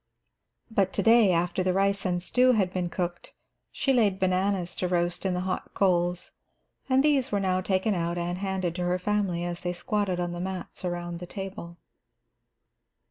[0.71, 3.35] But to day, after the rice and stew had been cooked,
[3.71, 6.31] she laid bananas to roast in the hot coals,
[6.89, 10.31] and these were now taken out and handed to her family as they squatted on
[10.31, 11.77] the mats around the table.